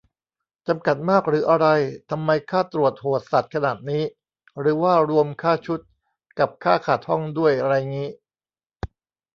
[0.67, 1.67] จำกัดมากหรืออะไร
[2.09, 4.03] ทำไมค่าตรวจโหดสัสขนาดนี้
[4.59, 5.79] หรือว่ารวมค่าชุด
[6.39, 8.09] กับค่าขัดห้องด้วยไรงี้